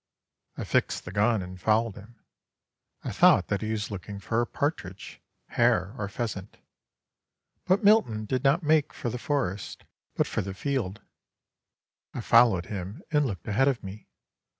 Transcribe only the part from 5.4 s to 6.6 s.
hare, or pheasant.